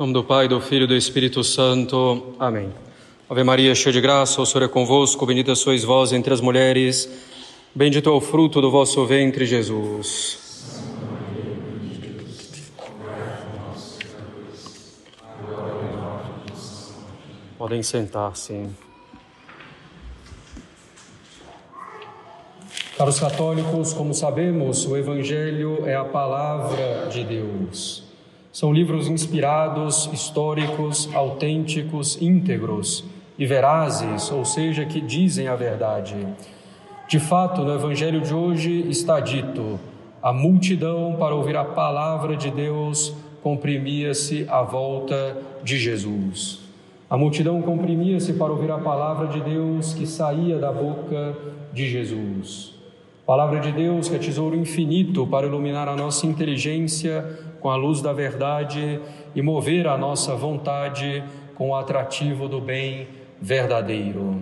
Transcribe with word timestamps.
nome 0.00 0.14
do 0.14 0.24
Pai, 0.24 0.48
do 0.48 0.58
Filho 0.62 0.84
e 0.84 0.86
do 0.86 0.96
Espírito 0.96 1.44
Santo. 1.44 2.34
Amém. 2.38 2.72
Ave 3.28 3.44
Maria, 3.44 3.74
cheia 3.74 3.92
de 3.92 4.00
graça, 4.00 4.40
o 4.40 4.46
Senhor 4.46 4.64
é 4.64 4.68
convosco, 4.68 5.26
bendita 5.26 5.54
sois 5.54 5.84
vós 5.84 6.10
entre 6.10 6.32
as 6.32 6.40
mulheres, 6.40 7.06
bendito 7.74 8.08
é 8.08 8.12
o 8.12 8.18
fruto 8.18 8.62
do 8.62 8.70
vosso 8.70 9.04
ventre, 9.04 9.44
Jesus. 9.44 10.38
Podem 17.58 17.82
sentar-se. 17.82 18.68
Caros 22.96 23.20
católicos, 23.20 23.92
como 23.92 24.14
sabemos, 24.14 24.86
o 24.86 24.96
Evangelho 24.96 25.84
é 25.84 25.94
a 25.94 26.04
palavra 26.06 27.06
de 27.12 27.22
Deus. 27.22 28.09
São 28.60 28.74
livros 28.74 29.08
inspirados, 29.08 30.10
históricos, 30.12 31.08
autênticos, 31.14 32.20
íntegros 32.20 33.06
e 33.38 33.46
verazes, 33.46 34.30
ou 34.30 34.44
seja, 34.44 34.84
que 34.84 35.00
dizem 35.00 35.48
a 35.48 35.56
verdade. 35.56 36.14
De 37.08 37.18
fato, 37.18 37.62
no 37.62 37.72
Evangelho 37.72 38.20
de 38.20 38.34
hoje 38.34 38.84
está 38.90 39.18
dito: 39.18 39.80
a 40.22 40.30
multidão, 40.30 41.16
para 41.18 41.34
ouvir 41.34 41.56
a 41.56 41.64
palavra 41.64 42.36
de 42.36 42.50
Deus, 42.50 43.14
comprimia-se 43.42 44.46
à 44.46 44.60
volta 44.60 45.38
de 45.64 45.78
Jesus. 45.78 46.60
A 47.08 47.16
multidão 47.16 47.62
comprimia-se 47.62 48.34
para 48.34 48.52
ouvir 48.52 48.70
a 48.70 48.76
palavra 48.76 49.28
de 49.28 49.40
Deus 49.40 49.94
que 49.94 50.06
saía 50.06 50.58
da 50.58 50.70
boca 50.70 51.34
de 51.72 51.88
Jesus. 51.88 52.74
Palavra 53.24 53.58
de 53.60 53.72
Deus 53.72 54.06
que 54.06 54.16
é 54.16 54.18
tesouro 54.18 54.54
infinito 54.54 55.26
para 55.26 55.46
iluminar 55.46 55.88
a 55.88 55.96
nossa 55.96 56.26
inteligência 56.26 57.48
com 57.60 57.70
a 57.70 57.76
luz 57.76 58.00
da 58.00 58.12
verdade 58.12 59.00
e 59.34 59.42
mover 59.42 59.86
a 59.86 59.96
nossa 59.96 60.34
vontade 60.34 61.22
com 61.54 61.70
o 61.70 61.74
atrativo 61.74 62.48
do 62.48 62.60
bem 62.60 63.06
verdadeiro. 63.40 64.38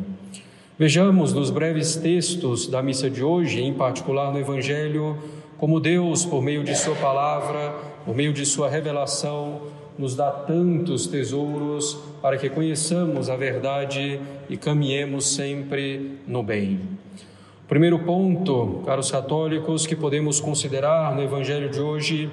Vejamos 0.78 1.33
nos 1.33 1.50
breves 1.50 1.97
textos 1.97 2.69
da 2.69 2.80
missa 2.80 3.10
de 3.10 3.22
hoje, 3.22 3.60
em 3.60 3.75
particular 3.75 4.33
no 4.33 4.38
Evangelho, 4.38 5.19
como 5.58 5.80
Deus, 5.80 6.25
por 6.25 6.41
meio 6.41 6.62
de 6.62 6.77
Sua 6.77 6.94
palavra, 6.94 7.75
por 8.05 8.14
meio 8.14 8.33
de 8.33 8.47
Sua 8.47 8.69
revelação, 8.69 9.62
nos 9.98 10.14
dá 10.14 10.30
tantos 10.30 11.08
tesouros 11.08 11.98
para 12.22 12.38
que 12.38 12.48
conheçamos 12.48 13.28
a 13.28 13.34
verdade 13.34 14.20
e 14.48 14.56
caminhemos 14.56 15.34
sempre 15.34 16.20
no 16.25 16.44
bem. 16.44 16.80
Primeiro 17.66 17.98
ponto, 17.98 18.82
caros 18.86 19.10
católicos, 19.10 19.84
que 19.84 19.97
podemos 19.97 20.38
considerar 20.38 21.14
no 21.14 21.22
Evangelho 21.22 21.69
de 21.69 21.80
hoje 21.80 22.30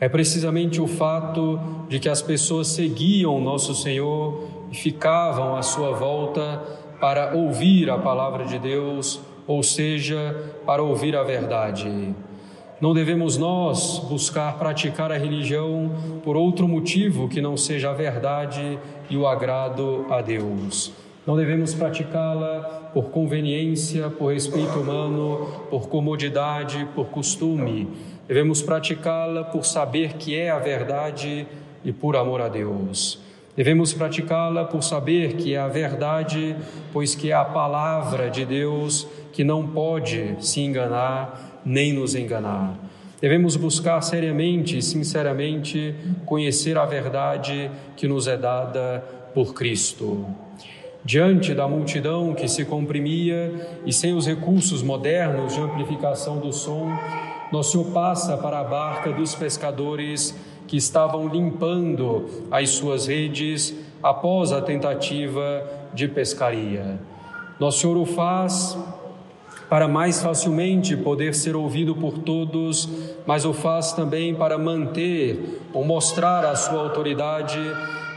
é 0.00 0.08
precisamente 0.08 0.80
o 0.80 0.86
fato 0.86 1.60
de 1.88 2.00
que 2.00 2.08
as 2.08 2.22
pessoas 2.22 2.68
seguiam 2.68 3.38
nosso 3.38 3.74
Senhor 3.74 4.48
e 4.72 4.74
ficavam 4.74 5.54
à 5.54 5.62
sua 5.62 5.92
volta 5.92 6.62
para 6.98 7.34
ouvir 7.36 7.90
a 7.90 7.98
palavra 7.98 8.46
de 8.46 8.58
Deus, 8.58 9.20
ou 9.46 9.62
seja, 9.62 10.54
para 10.64 10.82
ouvir 10.82 11.14
a 11.14 11.22
verdade. 11.22 12.14
Não 12.80 12.94
devemos 12.94 13.36
nós 13.36 13.98
buscar 14.08 14.58
praticar 14.58 15.12
a 15.12 15.18
religião 15.18 15.92
por 16.24 16.34
outro 16.34 16.66
motivo 16.66 17.28
que 17.28 17.42
não 17.42 17.54
seja 17.54 17.90
a 17.90 17.94
verdade 17.94 18.78
e 19.10 19.18
o 19.18 19.26
agrado 19.26 20.06
a 20.08 20.22
Deus. 20.22 20.90
Não 21.26 21.36
devemos 21.36 21.74
praticá-la 21.74 22.90
por 22.94 23.10
conveniência, 23.10 24.08
por 24.08 24.32
respeito 24.32 24.80
humano, 24.80 25.46
por 25.68 25.88
comodidade, 25.88 26.88
por 26.94 27.08
costume. 27.08 27.86
Devemos 28.30 28.62
praticá-la 28.62 29.42
por 29.42 29.64
saber 29.64 30.12
que 30.12 30.36
é 30.36 30.50
a 30.50 30.58
verdade 30.60 31.48
e 31.84 31.92
por 31.92 32.14
amor 32.14 32.40
a 32.40 32.48
Deus. 32.48 33.18
Devemos 33.56 33.92
praticá-la 33.92 34.64
por 34.66 34.84
saber 34.84 35.32
que 35.32 35.54
é 35.54 35.58
a 35.58 35.66
verdade, 35.66 36.54
pois 36.92 37.16
que 37.16 37.32
é 37.32 37.34
a 37.34 37.44
palavra 37.44 38.30
de 38.30 38.44
Deus 38.44 39.04
que 39.32 39.42
não 39.42 39.66
pode 39.66 40.36
se 40.38 40.60
enganar 40.60 41.60
nem 41.66 41.92
nos 41.92 42.14
enganar. 42.14 42.78
Devemos 43.20 43.56
buscar 43.56 44.00
seriamente 44.00 44.78
e 44.78 44.82
sinceramente 44.82 45.92
conhecer 46.24 46.78
a 46.78 46.86
verdade 46.86 47.68
que 47.96 48.06
nos 48.06 48.28
é 48.28 48.36
dada 48.36 49.02
por 49.34 49.54
Cristo. 49.54 50.24
Diante 51.04 51.52
da 51.52 51.66
multidão 51.66 52.32
que 52.32 52.46
se 52.46 52.64
comprimia 52.64 53.52
e 53.84 53.92
sem 53.92 54.14
os 54.14 54.24
recursos 54.24 54.84
modernos 54.84 55.54
de 55.54 55.60
amplificação 55.60 56.38
do 56.38 56.52
som, 56.52 56.96
nosso 57.52 57.72
Senhor 57.72 57.92
passa 57.92 58.36
para 58.36 58.60
a 58.60 58.64
barca 58.64 59.12
dos 59.12 59.34
pescadores 59.34 60.34
que 60.66 60.76
estavam 60.76 61.26
limpando 61.28 62.46
as 62.50 62.70
suas 62.70 63.06
redes 63.08 63.74
após 64.02 64.52
a 64.52 64.62
tentativa 64.62 65.64
de 65.92 66.06
pescaria. 66.06 67.00
Nosso 67.58 67.80
Senhor 67.80 67.96
o 67.96 68.06
faz 68.06 68.78
para 69.68 69.86
mais 69.86 70.22
facilmente 70.22 70.96
poder 70.96 71.34
ser 71.34 71.54
ouvido 71.54 71.94
por 71.94 72.18
todos, 72.18 72.88
mas 73.26 73.44
o 73.44 73.52
faz 73.52 73.92
também 73.92 74.34
para 74.34 74.56
manter 74.56 75.60
ou 75.72 75.84
mostrar 75.84 76.44
a 76.44 76.56
sua 76.56 76.80
autoridade 76.80 77.58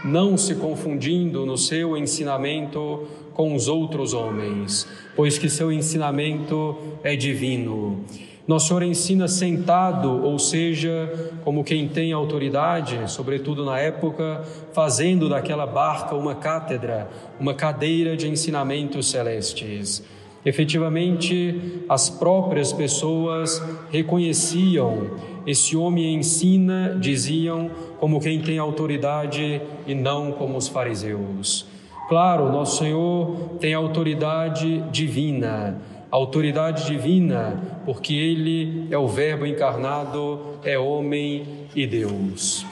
não 0.04 0.38
se 0.38 0.56
confundindo 0.56 1.46
no 1.46 1.58
seu 1.58 1.96
ensinamento 1.96 3.08
com 3.34 3.56
os 3.56 3.68
outros 3.68 4.14
homens, 4.14 4.88
pois 5.16 5.38
que 5.38 5.50
seu 5.50 5.72
ensinamento 5.72 6.78
é 7.04 7.16
divino. 7.16 8.04
Nosso 8.46 8.68
Senhor 8.68 8.84
ensina 8.84 9.28
sentado, 9.28 10.22
ou 10.22 10.38
seja, 10.38 11.32
como 11.46 11.64
quem 11.64 11.88
tem 11.88 12.12
autoridade, 12.12 13.10
sobretudo 13.10 13.64
na 13.64 13.80
época, 13.80 14.44
fazendo 14.74 15.30
daquela 15.30 15.66
barca 15.66 16.14
uma 16.14 16.36
cátedra, 16.36 17.08
uma 17.40 17.54
cadeira 17.54 18.18
de 18.18 18.28
ensinamentos 18.28 19.10
celestes. 19.10 20.04
Efetivamente, 20.46 21.86
as 21.88 22.10
próprias 22.10 22.74
pessoas 22.74 23.64
reconheciam 23.90 25.12
esse 25.48 25.76
homem 25.76 26.16
ensina, 26.16 26.98
diziam, 27.00 27.72
como 27.98 28.20
quem 28.20 28.42
tem 28.42 28.58
autoridade 28.58 29.62
e 29.88 29.96
não 29.96 30.34
como 30.34 30.58
os 30.58 30.68
fariseus. 30.68 31.66
Claro, 32.10 32.52
nosso 32.52 32.80
Senhor 32.80 33.36
tem 33.60 33.74
autoridade 33.74 34.82
divina, 34.92 35.82
autoridade 36.16 36.86
divina, 36.86 37.60
porque 37.86 38.14
Ele 38.14 38.88
é 38.92 38.98
o 38.98 39.08
Verbo 39.08 39.48
encarnado, 39.48 40.60
é 40.64 40.78
homem 40.78 41.68
e 41.76 41.88
Deus. 41.88 42.64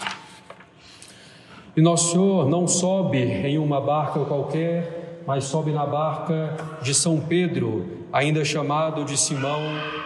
E 1.76 1.82
nosso 1.82 2.12
Senhor 2.12 2.48
não 2.48 2.68
sobe 2.68 3.18
em 3.18 3.58
uma 3.58 3.82
barca 3.82 4.20
qualquer, 4.26 5.24
mas 5.26 5.46
sobe 5.46 5.72
na 5.72 5.88
barca 5.88 6.56
de 6.84 6.94
São 6.94 7.20
Pedro, 7.20 8.06
ainda 8.14 8.46
chamado 8.46 9.04
de 9.04 9.18
Simão, 9.18 9.62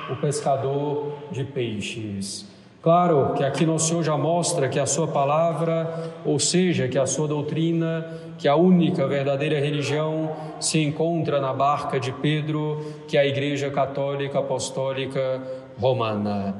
o 0.10 0.16
pescador 0.16 1.12
de 1.30 1.44
peixes. 1.44 2.55
Claro 2.86 3.34
que 3.34 3.44
aqui 3.44 3.66
Nosso 3.66 3.88
Senhor 3.88 4.04
já 4.04 4.16
mostra 4.16 4.70
que 4.70 4.80
a 4.80 4.86
sua 4.86 5.08
palavra, 5.08 6.14
ou 6.24 6.38
seja, 6.38 6.88
que 6.88 7.00
a 7.00 7.08
sua 7.08 7.28
doutrina, 7.28 8.06
que 8.38 8.48
a 8.48 8.56
única 8.56 9.08
verdadeira 9.08 9.60
religião 9.60 10.30
se 10.60 10.84
encontra 10.84 11.42
na 11.42 11.52
barca 11.52 12.00
de 12.00 12.12
Pedro, 12.12 12.80
que 13.08 13.18
é 13.18 13.22
a 13.22 13.26
Igreja 13.26 13.72
Católica 13.72 14.38
Apostólica 14.38 15.42
Romana. 15.80 16.58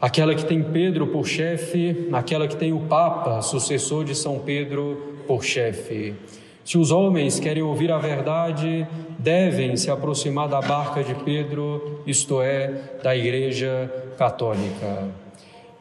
Aquela 0.00 0.36
que 0.36 0.44
tem 0.44 0.62
Pedro 0.62 1.08
por 1.08 1.26
chefe, 1.26 2.08
aquela 2.12 2.46
que 2.46 2.54
tem 2.54 2.72
o 2.72 2.82
Papa, 2.82 3.42
sucessor 3.42 4.04
de 4.04 4.14
São 4.14 4.38
Pedro, 4.38 5.16
por 5.26 5.42
chefe. 5.42 6.14
Se 6.64 6.78
os 6.78 6.92
homens 6.92 7.40
querem 7.40 7.64
ouvir 7.64 7.90
a 7.90 7.98
verdade, 7.98 8.86
devem 9.18 9.76
se 9.76 9.90
aproximar 9.90 10.48
da 10.48 10.60
barca 10.60 11.02
de 11.02 11.12
Pedro, 11.12 12.02
isto 12.06 12.40
é, 12.40 13.00
da 13.02 13.16
Igreja 13.16 13.92
Católica. 14.16 15.23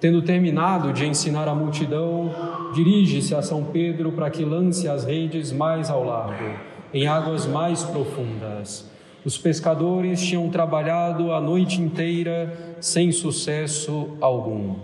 Tendo 0.04 0.22
terminado 0.22 0.92
de 0.92 1.06
ensinar 1.06 1.48
a 1.48 1.56
multidão, 1.56 2.30
dirige-se 2.74 3.34
a 3.34 3.42
São 3.42 3.64
Pedro 3.64 4.12
para 4.12 4.30
que 4.30 4.44
lance 4.44 4.86
as 4.86 5.06
redes 5.06 5.54
mais 5.54 5.90
ao 5.90 6.04
largo, 6.04 6.44
em 6.94 7.08
águas 7.08 7.48
mais 7.48 7.86
profundas. 7.86 8.92
Os 9.24 9.38
pescadores 9.38 10.22
tinham 10.22 10.50
trabalhado 10.50 11.32
a 11.32 11.40
noite 11.40 11.82
inteira 11.82 12.76
sem 12.82 13.14
sucesso 13.14 14.10
algum. 14.20 14.76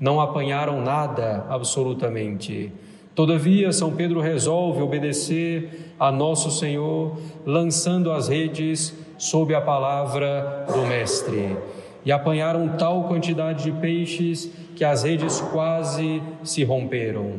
Não 0.00 0.20
apanharam 0.20 0.82
nada, 0.82 1.46
absolutamente. 1.48 2.72
Todavia, 3.14 3.70
São 3.70 3.92
Pedro 3.92 4.20
resolve 4.20 4.82
obedecer 4.82 5.94
a 6.00 6.10
Nosso 6.10 6.50
Senhor, 6.50 7.16
lançando 7.46 8.10
as 8.10 8.26
redes 8.26 8.92
sob 9.18 9.54
a 9.54 9.60
palavra 9.60 10.66
do 10.66 10.84
Mestre 10.84 11.56
e 12.04 12.12
apanharam 12.12 12.68
tal 12.76 13.04
quantidade 13.04 13.64
de 13.64 13.72
peixes 13.72 14.50
que 14.74 14.84
as 14.84 15.04
redes 15.04 15.40
quase 15.40 16.22
se 16.42 16.64
romperam. 16.64 17.34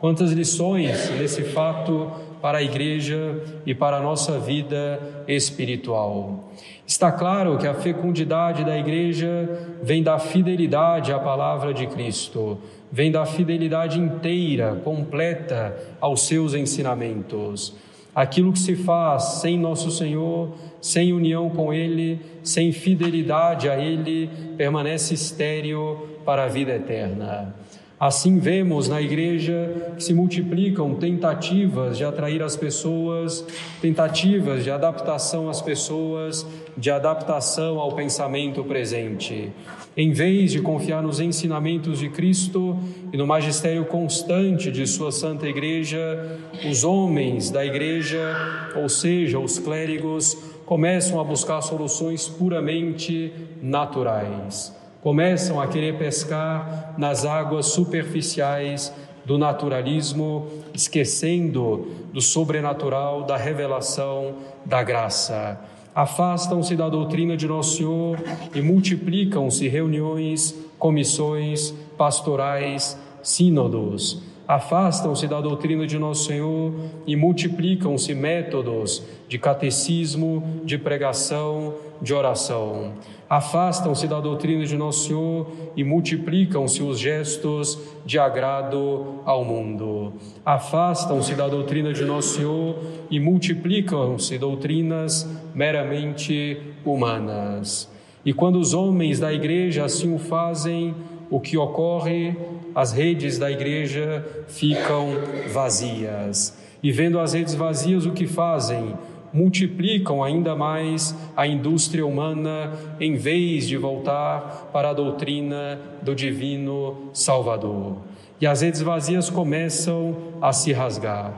Quantas 0.00 0.30
lições 0.30 1.10
nesse 1.10 1.42
fato 1.42 2.10
para 2.40 2.58
a 2.58 2.62
igreja 2.62 3.42
e 3.66 3.74
para 3.74 3.96
a 3.96 4.00
nossa 4.00 4.38
vida 4.38 5.24
espiritual. 5.26 6.52
Está 6.86 7.12
claro 7.12 7.58
que 7.58 7.66
a 7.66 7.74
fecundidade 7.74 8.64
da 8.64 8.78
igreja 8.78 9.76
vem 9.82 10.02
da 10.02 10.18
fidelidade 10.18 11.12
à 11.12 11.18
palavra 11.18 11.74
de 11.74 11.86
Cristo, 11.86 12.58
vem 12.90 13.10
da 13.10 13.26
fidelidade 13.26 13.98
inteira, 13.98 14.80
completa 14.84 15.76
aos 16.00 16.26
seus 16.26 16.54
ensinamentos. 16.54 17.76
Aquilo 18.14 18.52
que 18.52 18.58
se 18.58 18.74
faz 18.74 19.22
sem 19.40 19.58
nosso 19.58 19.90
Senhor, 19.90 20.54
sem 20.80 21.12
união 21.12 21.50
com 21.50 21.72
Ele, 21.72 22.20
sem 22.42 22.72
fidelidade 22.72 23.68
a 23.68 23.78
Ele, 23.78 24.28
permanece 24.56 25.14
estéril 25.14 26.17
para 26.28 26.44
a 26.44 26.46
vida 26.46 26.72
eterna. 26.72 27.54
Assim 27.98 28.38
vemos 28.38 28.86
na 28.86 29.00
igreja 29.00 29.94
que 29.96 30.04
se 30.04 30.12
multiplicam 30.12 30.94
tentativas 30.94 31.96
de 31.96 32.04
atrair 32.04 32.42
as 32.42 32.54
pessoas, 32.54 33.42
tentativas 33.80 34.62
de 34.62 34.70
adaptação 34.70 35.48
às 35.48 35.62
pessoas, 35.62 36.46
de 36.76 36.90
adaptação 36.90 37.80
ao 37.80 37.92
pensamento 37.92 38.62
presente. 38.62 39.50
Em 39.96 40.12
vez 40.12 40.52
de 40.52 40.60
confiar 40.60 41.02
nos 41.02 41.18
ensinamentos 41.18 41.98
de 41.98 42.10
Cristo 42.10 42.78
e 43.10 43.16
no 43.16 43.26
magistério 43.26 43.86
constante 43.86 44.70
de 44.70 44.86
Sua 44.86 45.10
Santa 45.10 45.48
Igreja, 45.48 46.38
os 46.68 46.84
homens 46.84 47.50
da 47.50 47.64
igreja, 47.64 48.36
ou 48.76 48.86
seja, 48.90 49.38
os 49.38 49.58
clérigos, 49.58 50.36
começam 50.66 51.18
a 51.18 51.24
buscar 51.24 51.62
soluções 51.62 52.28
puramente 52.28 53.32
naturais 53.62 54.76
começam 55.08 55.58
a 55.58 55.66
querer 55.66 55.96
pescar 55.96 56.92
nas 56.98 57.24
águas 57.24 57.68
superficiais 57.68 58.92
do 59.24 59.38
naturalismo, 59.38 60.48
esquecendo 60.74 61.88
do 62.12 62.20
sobrenatural, 62.20 63.22
da 63.24 63.34
revelação, 63.34 64.34
da 64.66 64.82
graça. 64.82 65.58
Afastam-se 65.94 66.76
da 66.76 66.90
doutrina 66.90 67.38
de 67.38 67.48
Nosso 67.48 67.78
Senhor 67.78 68.18
e 68.54 68.60
multiplicam-se 68.60 69.66
reuniões, 69.66 70.54
comissões, 70.78 71.72
pastorais, 71.96 72.98
sínodos. 73.22 74.22
Afastam-se 74.48 75.28
da 75.28 75.40
doutrina 75.40 75.86
de 75.86 75.98
Nosso 75.98 76.24
Senhor 76.24 76.72
e 77.06 77.14
multiplicam-se 77.14 78.14
métodos 78.14 79.04
de 79.28 79.38
catecismo, 79.38 80.42
de 80.64 80.78
pregação, 80.78 81.74
de 82.00 82.14
oração 82.14 82.94
afastam-se 83.28 84.06
da 84.06 84.20
doutrina 84.20 84.64
de 84.64 84.76
Nosso 84.76 85.08
Senhor 85.08 85.46
e 85.76 85.84
multiplicam-se 85.84 86.82
os 86.82 86.98
gestos 86.98 87.78
de 88.06 88.18
agrado 88.18 89.20
ao 89.24 89.44
mundo. 89.44 90.14
Afastam-se 90.44 91.34
da 91.34 91.46
doutrina 91.46 91.92
de 91.92 92.04
Nosso 92.04 92.36
Senhor 92.36 92.76
e 93.10 93.20
multiplicam-se 93.20 94.38
doutrinas 94.38 95.28
meramente 95.54 96.58
humanas. 96.84 97.90
E 98.24 98.32
quando 98.32 98.58
os 98.58 98.72
homens 98.72 99.20
da 99.20 99.32
igreja 99.32 99.84
assim 99.84 100.14
o 100.14 100.18
fazem, 100.18 100.94
o 101.30 101.40
que 101.40 101.56
ocorre? 101.56 102.36
As 102.74 102.92
redes 102.92 103.38
da 103.38 103.50
igreja 103.50 104.24
ficam 104.46 105.08
vazias. 105.52 106.56
E 106.82 106.92
vendo 106.92 107.18
as 107.18 107.32
redes 107.32 107.54
vazias, 107.54 108.06
o 108.06 108.12
que 108.12 108.26
fazem? 108.26 108.94
multiplicam 109.32 110.22
ainda 110.22 110.56
mais 110.56 111.14
a 111.36 111.46
indústria 111.46 112.06
humana 112.06 112.72
em 112.98 113.16
vez 113.16 113.68
de 113.68 113.76
voltar 113.76 114.70
para 114.72 114.90
a 114.90 114.94
doutrina 114.94 115.78
do 116.02 116.14
divino 116.14 117.10
Salvador. 117.12 117.98
E 118.40 118.46
as 118.46 118.62
redes 118.62 118.80
vazias 118.80 119.28
começam 119.28 120.16
a 120.40 120.52
se 120.52 120.72
rasgar. 120.72 121.32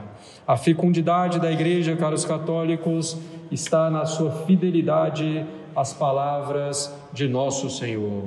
A 0.47 0.55
fecundidade 0.55 1.39
da 1.39 1.51
igreja, 1.51 1.95
caros 1.95 2.25
católicos, 2.25 3.17
está 3.51 3.89
na 3.89 4.05
sua 4.05 4.31
fidelidade 4.45 5.45
às 5.75 5.93
palavras 5.93 6.93
de 7.11 7.27
nosso 7.27 7.69
Senhor. 7.69 8.25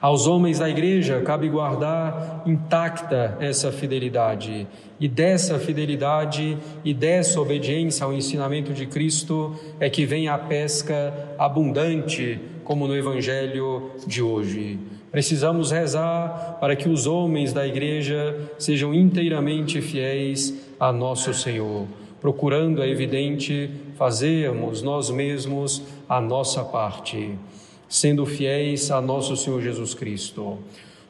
Aos 0.00 0.26
homens 0.26 0.58
da 0.58 0.66
igreja 0.66 1.20
cabe 1.20 1.46
guardar 1.50 2.42
intacta 2.46 3.36
essa 3.38 3.70
fidelidade, 3.70 4.66
e 4.98 5.06
dessa 5.06 5.58
fidelidade 5.58 6.56
e 6.82 6.94
dessa 6.94 7.38
obediência 7.38 8.06
ao 8.06 8.12
ensinamento 8.14 8.72
de 8.72 8.86
Cristo 8.86 9.54
é 9.78 9.90
que 9.90 10.06
vem 10.06 10.26
a 10.26 10.38
pesca 10.38 11.12
abundante, 11.38 12.40
como 12.64 12.88
no 12.88 12.96
Evangelho 12.96 13.90
de 14.06 14.22
hoje. 14.22 14.78
Precisamos 15.10 15.70
rezar 15.70 16.56
para 16.58 16.74
que 16.74 16.88
os 16.88 17.06
homens 17.06 17.52
da 17.52 17.66
igreja 17.66 18.34
sejam 18.58 18.94
inteiramente 18.94 19.82
fiéis 19.82 20.66
a 20.78 20.90
nosso 20.90 21.34
Senhor, 21.34 21.86
procurando, 22.22 22.82
é 22.82 22.88
evidente, 22.88 23.70
fazermos 23.96 24.80
nós 24.80 25.10
mesmos 25.10 25.82
a 26.08 26.22
nossa 26.22 26.64
parte 26.64 27.36
sendo 27.90 28.24
fiéis 28.24 28.88
a 28.92 29.00
nosso 29.00 29.36
Senhor 29.36 29.60
Jesus 29.60 29.94
Cristo. 29.94 30.58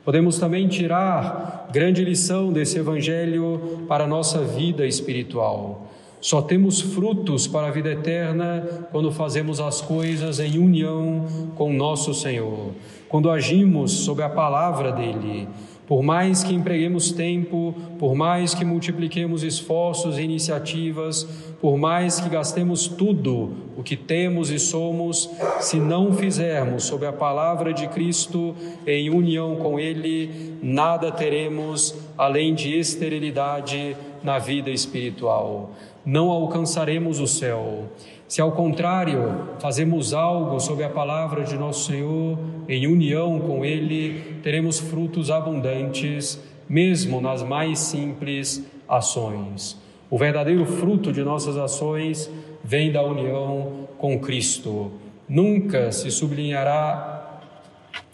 Podemos 0.03 0.39
também 0.39 0.67
tirar 0.67 1.69
grande 1.71 2.03
lição 2.03 2.51
desse 2.51 2.79
Evangelho 2.79 3.85
para 3.87 4.05
a 4.05 4.07
nossa 4.07 4.39
vida 4.43 4.87
espiritual. 4.87 5.87
Só 6.23 6.41
temos 6.41 6.81
frutos 6.81 7.47
para 7.47 7.69
a 7.69 7.71
vida 7.71 7.93
eterna 7.93 8.89
quando 8.91 9.13
fazemos 9.13 9.61
as 9.61 9.83
coisas 9.83 10.41
em 10.41 10.59
união 10.59 11.27
com 11.55 11.71
nosso 11.73 12.15
Senhor, 12.15 12.73
quando 13.09 13.31
agimos 13.31 13.93
sob 13.93 14.23
a 14.23 14.29
palavra 14.29 14.91
dEle, 14.91 15.49
por 15.91 16.05
mais 16.05 16.45
que 16.45 16.55
empreguemos 16.55 17.11
tempo, 17.11 17.75
por 17.99 18.15
mais 18.15 18.55
que 18.55 18.65
multipliquemos 18.65 19.43
esforços 19.43 20.19
e 20.19 20.23
iniciativas, 20.23 21.25
por 21.61 21.77
mais 21.77 22.21
que 22.21 22.29
gastemos 22.29 22.87
tudo 22.87 23.57
o 23.77 23.83
que 23.83 23.97
temos 23.97 24.51
e 24.51 24.59
somos, 24.61 25.29
se 25.59 25.81
não 25.81 26.13
fizermos 26.13 26.85
sob 26.85 27.05
a 27.05 27.13
palavra 27.13 27.75
de 27.75 27.89
Cristo 27.89 28.55
em 28.87 29.11
união 29.11 29.57
com 29.57 29.81
Ele, 29.81 30.55
nada 30.63 31.11
teremos 31.11 31.93
além 32.17 32.55
de 32.55 32.79
esterilidade 32.79 33.97
na 34.23 34.39
vida 34.39 34.71
espiritual. 34.71 35.73
Não 36.07 36.31
alcançaremos 36.31 37.19
o 37.19 37.27
céu. 37.27 37.87
Se 38.31 38.41
ao 38.41 38.53
contrário 38.53 39.49
fazemos 39.59 40.15
algo 40.15 40.61
sob 40.61 40.85
a 40.85 40.89
palavra 40.89 41.43
de 41.43 41.57
nosso 41.57 41.91
Senhor, 41.91 42.39
em 42.69 42.87
união 42.87 43.41
com 43.41 43.65
Ele, 43.65 44.39
teremos 44.41 44.79
frutos 44.79 45.33
abundantes, 45.33 46.41
mesmo 46.69 47.21
nas 47.21 47.43
mais 47.43 47.81
simples 47.81 48.65
ações. 48.89 49.77
O 50.09 50.17
verdadeiro 50.17 50.65
fruto 50.65 51.13
de 51.13 51.25
nossas 51.25 51.57
ações 51.57 52.31
vem 52.63 52.93
da 52.93 53.03
união 53.03 53.89
com 53.99 54.21
Cristo. 54.21 54.93
Nunca 55.29 55.91
se 55.91 56.09
sublinhará 56.13 57.41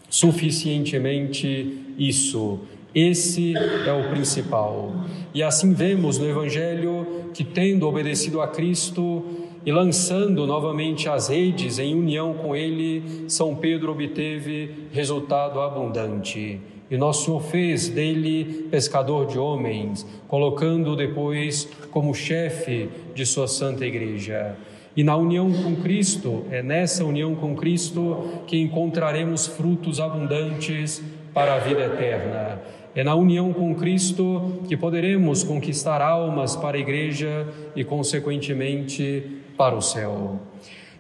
suficientemente 0.09 1.95
isso. 1.99 2.61
Esse 2.95 3.53
é 3.55 3.93
o 3.93 4.09
principal. 4.09 4.95
E 5.35 5.43
assim 5.43 5.75
vemos 5.75 6.17
no 6.17 6.27
Evangelho 6.27 7.27
que, 7.35 7.45
tendo 7.45 7.87
obedecido 7.87 8.41
a 8.41 8.49
Cristo, 8.49 9.46
e 9.67 9.73
lançando 9.73 10.47
novamente 10.47 11.09
as 11.09 11.29
redes 11.29 11.81
em 11.81 11.93
união 11.93 12.35
com 12.35 12.55
ele, 12.55 13.03
São 13.27 13.53
Pedro 13.53 13.91
obteve 13.91 14.71
resultado 14.93 15.61
abundante. 15.61 16.61
E 16.89 16.97
Nosso 16.97 17.25
Senhor 17.25 17.43
fez 17.43 17.89
dele 17.89 18.69
pescador 18.71 19.27
de 19.27 19.41
homens, 19.41 20.07
colocando-o 20.29 20.95
depois 20.95 21.69
como 21.91 22.15
chefe 22.15 22.89
de 23.13 23.27
sua 23.27 23.49
santa 23.49 23.85
igreja. 23.85 24.57
E 24.97 25.03
na 25.03 25.17
união 25.17 25.53
com 25.53 25.75
Cristo, 25.75 26.45
é 26.49 26.63
nessa 26.63 27.05
união 27.05 27.35
com 27.35 27.57
Cristo 27.57 28.45
que 28.47 28.57
encontraremos 28.57 29.49
frutos 29.49 29.99
abundantes 29.99 31.03
para 31.35 31.57
a 31.57 31.59
vida 31.59 31.87
eterna. 31.87 32.63
É 32.95 33.03
na 33.03 33.17
união 33.17 33.53
com 33.53 33.75
Cristo 33.75 34.61
que 34.69 34.77
poderemos 34.77 35.43
conquistar 35.43 36.01
almas 36.01 36.55
para 36.55 36.77
a 36.77 36.81
igreja 36.81 37.47
e, 37.75 37.83
consequentemente, 37.83 39.45
para 39.57 39.77
o 39.77 39.83
céu. 39.83 40.39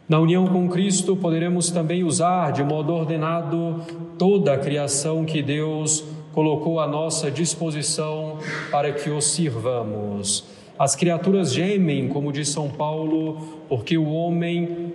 Na 0.08 0.20
união 0.20 0.46
com 0.46 0.68
Cristo, 0.68 1.16
poderemos 1.16 1.70
também 1.70 2.04
usar 2.04 2.52
de 2.52 2.62
modo 2.62 2.92
ordenado 2.92 3.82
toda 4.16 4.52
a 4.52 4.58
criação 4.58 5.24
que 5.24 5.42
Deus 5.42 6.04
colocou 6.32 6.78
à 6.78 6.86
nossa 6.86 7.30
disposição 7.30 8.38
para 8.70 8.92
que 8.92 9.10
os 9.10 9.24
sirvamos. 9.24 10.44
As 10.78 10.94
criaturas 10.94 11.52
gemem, 11.52 12.08
como 12.08 12.30
diz 12.30 12.50
São 12.50 12.68
Paulo, 12.68 13.64
porque 13.68 13.96
o 13.96 14.10
homem 14.10 14.92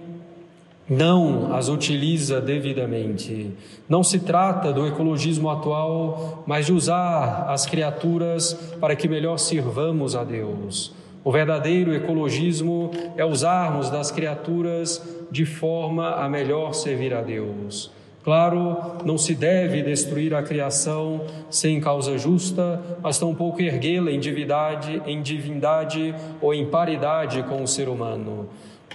não 0.87 1.53
as 1.55 1.67
utiliza 1.67 2.39
devidamente. 2.39 3.51
Não 3.89 4.03
se 4.03 4.19
trata 4.19 4.71
do 4.71 4.85
ecologismo 4.85 5.49
atual, 5.49 6.43
mas 6.45 6.67
de 6.67 6.73
usar 6.73 7.49
as 7.49 7.65
criaturas 7.65 8.53
para 8.79 8.95
que 8.95 9.07
melhor 9.07 9.37
sirvamos 9.37 10.15
a 10.15 10.23
Deus. 10.23 10.93
O 11.23 11.31
verdadeiro 11.31 11.93
ecologismo 11.93 12.89
é 13.15 13.23
usarmos 13.23 13.89
das 13.89 14.09
criaturas 14.09 15.01
de 15.29 15.45
forma 15.45 16.15
a 16.15 16.27
melhor 16.27 16.73
servir 16.73 17.13
a 17.13 17.21
Deus. 17.21 17.91
Claro, 18.23 18.77
não 19.03 19.17
se 19.17 19.33
deve 19.33 19.81
destruir 19.81 20.33
a 20.33 20.43
criação 20.43 21.21
sem 21.49 21.79
causa 21.79 22.17
justa, 22.17 22.81
mas 23.01 23.17
tampouco 23.19 23.61
erguê-la 23.61 24.11
em 24.11 24.19
divindade, 24.19 25.01
em 25.05 25.21
divindade 25.21 26.13
ou 26.39 26.53
em 26.53 26.67
paridade 26.67 27.41
com 27.43 27.63
o 27.63 27.67
ser 27.67 27.87
humano. 27.89 28.47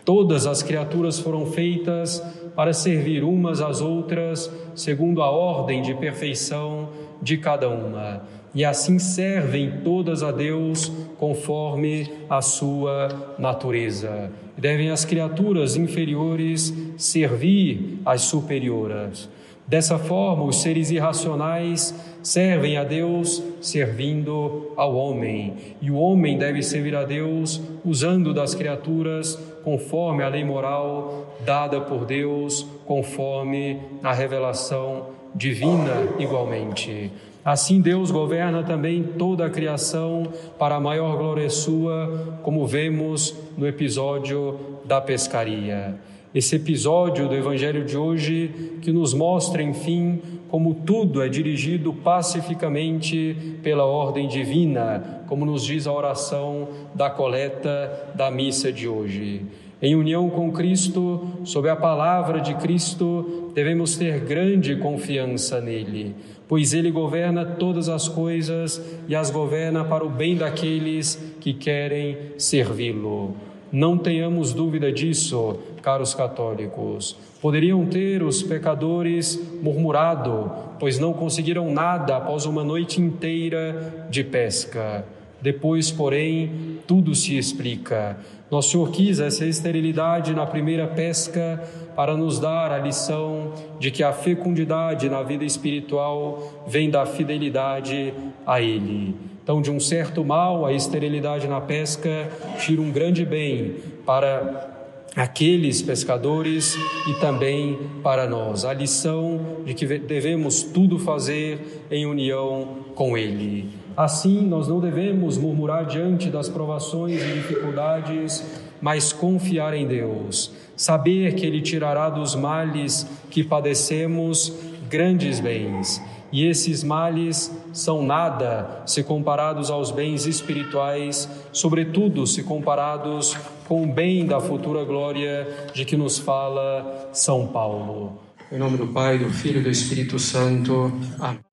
Todas 0.04 0.46
as 0.46 0.62
criaturas 0.62 1.18
foram 1.18 1.46
feitas 1.46 2.20
para 2.54 2.72
servir 2.72 3.24
umas 3.24 3.60
às 3.60 3.80
outras, 3.80 4.48
segundo 4.74 5.20
a 5.20 5.30
ordem 5.30 5.82
de 5.82 5.94
perfeição 5.94 6.88
de 7.20 7.36
cada 7.36 7.68
uma. 7.68 8.22
E 8.56 8.64
assim 8.64 8.98
servem 8.98 9.82
todas 9.84 10.22
a 10.22 10.32
Deus 10.32 10.90
conforme 11.18 12.10
a 12.28 12.40
sua 12.40 13.34
natureza. 13.38 14.32
Devem 14.56 14.88
as 14.88 15.04
criaturas 15.04 15.76
inferiores 15.76 16.72
servir 16.96 18.00
às 18.02 18.22
superiores. 18.22 19.28
Dessa 19.66 19.98
forma, 19.98 20.42
os 20.44 20.62
seres 20.62 20.90
irracionais 20.90 21.94
servem 22.22 22.78
a 22.78 22.84
Deus 22.84 23.42
servindo 23.60 24.72
ao 24.74 24.96
homem, 24.96 25.52
e 25.82 25.90
o 25.90 25.96
homem 25.96 26.38
deve 26.38 26.62
servir 26.62 26.96
a 26.96 27.04
Deus 27.04 27.60
usando 27.84 28.32
das 28.32 28.54
criaturas 28.54 29.38
conforme 29.64 30.22
a 30.22 30.28
lei 30.28 30.44
moral 30.44 31.36
dada 31.44 31.78
por 31.82 32.06
Deus, 32.06 32.66
conforme 32.86 33.78
a 34.02 34.14
revelação 34.14 35.08
divina 35.34 36.08
igualmente. 36.18 37.12
Assim 37.46 37.80
Deus 37.80 38.10
governa 38.10 38.64
também 38.64 39.04
toda 39.04 39.46
a 39.46 39.50
criação 39.50 40.26
para 40.58 40.74
a 40.74 40.80
maior 40.80 41.16
glória 41.16 41.48
sua, 41.48 42.40
como 42.42 42.66
vemos 42.66 43.36
no 43.56 43.68
episódio 43.68 44.58
da 44.84 45.00
pescaria 45.00 45.96
esse 46.36 46.56
episódio 46.56 47.26
do 47.26 47.34
Evangelho 47.34 47.82
de 47.82 47.96
hoje 47.96 48.78
que 48.82 48.92
nos 48.92 49.14
mostra, 49.14 49.62
enfim, 49.62 50.20
como 50.50 50.74
tudo 50.74 51.22
é 51.22 51.30
dirigido 51.30 51.94
pacificamente 51.94 53.58
pela 53.62 53.86
ordem 53.86 54.28
divina, 54.28 55.24
como 55.28 55.46
nos 55.46 55.64
diz 55.64 55.86
a 55.86 55.92
oração 55.94 56.68
da 56.94 57.08
coleta 57.08 58.10
da 58.14 58.30
missa 58.30 58.70
de 58.70 58.86
hoje. 58.86 59.46
Em 59.80 59.94
união 59.94 60.30
com 60.30 60.50
Cristo, 60.52 61.28
sob 61.44 61.68
a 61.68 61.76
palavra 61.76 62.40
de 62.40 62.54
Cristo, 62.54 63.50
devemos 63.54 63.94
ter 63.94 64.20
grande 64.20 64.74
confiança 64.76 65.60
nele, 65.60 66.14
pois 66.48 66.72
ele 66.72 66.90
governa 66.90 67.44
todas 67.44 67.90
as 67.90 68.08
coisas 68.08 68.82
e 69.06 69.14
as 69.14 69.30
governa 69.30 69.84
para 69.84 70.02
o 70.02 70.08
bem 70.08 70.34
daqueles 70.34 71.22
que 71.40 71.52
querem 71.52 72.16
servi-lo. 72.38 73.36
Não 73.70 73.98
tenhamos 73.98 74.54
dúvida 74.54 74.90
disso, 74.90 75.58
caros 75.82 76.14
católicos. 76.14 77.14
Poderiam 77.42 77.84
ter 77.84 78.22
os 78.22 78.42
pecadores 78.42 79.38
murmurado, 79.62 80.50
pois 80.80 80.98
não 80.98 81.12
conseguiram 81.12 81.70
nada 81.70 82.16
após 82.16 82.46
uma 82.46 82.64
noite 82.64 82.98
inteira 82.98 84.06
de 84.08 84.24
pesca. 84.24 85.04
Depois, 85.42 85.90
porém, 85.90 86.78
tudo 86.86 87.14
se 87.14 87.36
explica. 87.36 88.16
Nosso 88.50 88.70
Senhor 88.70 88.90
quis 88.90 89.18
essa 89.18 89.44
esterilidade 89.44 90.32
na 90.32 90.46
primeira 90.46 90.86
pesca 90.86 91.60
para 91.96 92.16
nos 92.16 92.38
dar 92.38 92.70
a 92.70 92.78
lição 92.78 93.52
de 93.80 93.90
que 93.90 94.04
a 94.04 94.12
fecundidade 94.12 95.08
na 95.08 95.22
vida 95.22 95.44
espiritual 95.44 96.64
vem 96.66 96.88
da 96.88 97.04
fidelidade 97.04 98.14
a 98.46 98.60
Ele. 98.60 99.16
Então, 99.42 99.60
de 99.60 99.70
um 99.70 99.80
certo 99.80 100.24
mal, 100.24 100.64
a 100.64 100.72
esterilidade 100.72 101.48
na 101.48 101.60
pesca 101.60 102.28
tira 102.58 102.80
um 102.80 102.92
grande 102.92 103.24
bem 103.24 103.76
para 104.04 104.76
aqueles 105.16 105.82
pescadores 105.82 106.76
e 107.08 107.14
também 107.14 107.78
para 108.02 108.28
nós. 108.28 108.64
A 108.64 108.72
lição 108.72 109.62
de 109.64 109.74
que 109.74 109.86
devemos 109.98 110.62
tudo 110.62 110.98
fazer 110.98 111.84
em 111.90 112.06
união 112.06 112.84
com 112.94 113.16
Ele. 113.16 113.85
Assim, 113.96 114.42
nós 114.46 114.68
não 114.68 114.78
devemos 114.78 115.38
murmurar 115.38 115.86
diante 115.86 116.28
das 116.28 116.48
provações 116.48 117.22
e 117.22 117.32
dificuldades, 117.32 118.44
mas 118.80 119.12
confiar 119.12 119.74
em 119.74 119.86
Deus, 119.86 120.52
saber 120.76 121.34
que 121.34 121.46
Ele 121.46 121.62
tirará 121.62 122.10
dos 122.10 122.34
males 122.34 123.06
que 123.30 123.42
padecemos 123.42 124.52
grandes 124.88 125.40
bens 125.40 126.02
e 126.32 126.44
esses 126.44 126.82
males 126.82 127.52
são 127.72 128.04
nada 128.04 128.82
se 128.84 129.02
comparados 129.02 129.70
aos 129.70 129.90
bens 129.90 130.26
espirituais, 130.26 131.28
sobretudo 131.52 132.26
se 132.26 132.42
comparados 132.42 133.36
com 133.66 133.84
o 133.84 133.86
bem 133.86 134.26
da 134.26 134.40
futura 134.40 134.84
glória 134.84 135.48
de 135.72 135.84
que 135.84 135.96
nos 135.96 136.18
fala 136.18 137.10
São 137.12 137.46
Paulo. 137.46 138.20
Em 138.50 138.58
nome 138.58 138.76
do 138.76 138.88
Pai, 138.88 139.18
do 139.18 139.30
Filho 139.30 139.60
e 139.60 139.64
do 139.64 139.70
Espírito 139.70 140.18
Santo. 140.18 140.92
Amém. 141.18 141.45